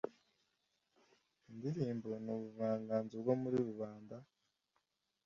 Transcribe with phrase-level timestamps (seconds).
[1.49, 4.15] Indirimbo ni ubuvangazo bwo muri rubanda